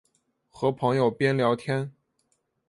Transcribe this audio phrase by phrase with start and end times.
[0.49, 1.93] 和朋友边聊天